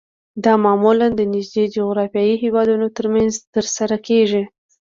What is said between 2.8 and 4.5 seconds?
ترمنځ ترسره کیږي